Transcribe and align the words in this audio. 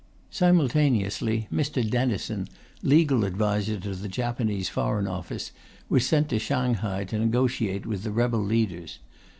Simultaneously, 0.31 1.47
Mr. 1.53 1.87
Denison, 1.87 2.47
Legal 2.81 3.23
Adviser 3.23 3.79
to 3.81 3.93
the 3.93 4.07
Japanese 4.07 4.67
Foreign 4.67 5.05
Office, 5.05 5.51
was 5.89 6.07
sent 6.07 6.29
to 6.29 6.39
Shanghai 6.39 7.03
to 7.03 7.19
negotiate 7.19 7.85
with 7.85 8.01
the 8.01 8.11
rebel 8.11 8.41
leaders. 8.43 8.97